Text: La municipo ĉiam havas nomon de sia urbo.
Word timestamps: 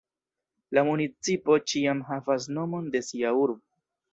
La 0.77 0.83
municipo 0.87 1.57
ĉiam 1.73 2.01
havas 2.09 2.51
nomon 2.59 2.91
de 2.97 3.07
sia 3.11 3.39
urbo. 3.45 3.63